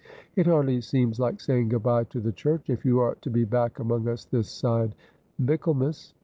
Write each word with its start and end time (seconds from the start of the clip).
It 0.35 0.47
hardly 0.47 0.81
seems 0.81 1.19
like 1.19 1.39
saying 1.39 1.69
good 1.69 1.83
bye 1.83 2.05
to 2.05 2.19
the 2.19 2.31
church 2.31 2.71
if 2.71 2.83
you 2.83 2.99
are 3.01 3.13
to 3.21 3.29
be 3.29 3.45
back 3.45 3.77
among 3.77 4.07
us 4.07 4.25
this 4.25 4.49
side 4.49 4.95
Michaelmas.' 5.37 6.15